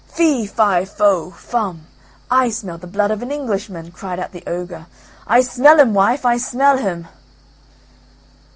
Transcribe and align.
"Fee 0.07 0.47
fi 0.47 0.83
fo 0.83 1.29
fum, 1.29 1.85
I 2.31 2.49
smell 2.49 2.79
the 2.79 2.87
blood 2.87 3.11
of 3.11 3.21
an 3.21 3.29
Englishman," 3.31 3.91
cried 3.91 4.19
out 4.19 4.31
the 4.31 4.41
ogre; 4.47 4.87
"I 5.27 5.41
smell 5.41 5.79
him, 5.79 5.93
wife, 5.93 6.25
I 6.25 6.37
smell 6.37 6.77
him." 6.79 7.07